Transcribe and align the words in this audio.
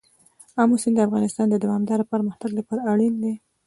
آمو 0.61 0.75
سیند 0.81 0.95
د 0.97 1.01
افغانستان 1.07 1.47
د 1.49 1.55
دوامداره 1.63 2.09
پرمختګ 2.13 2.49
لپاره 2.59 2.81
اړین 2.91 3.13
دي. 3.23 3.33